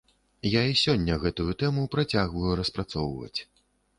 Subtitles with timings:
[0.51, 3.39] Я і сёння гэтую тэму працягваю распрацоўваць.